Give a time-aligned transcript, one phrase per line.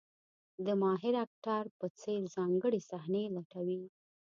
[0.65, 3.81] د ماهر اکټر په څېر ځانګړې صحنې لټوي.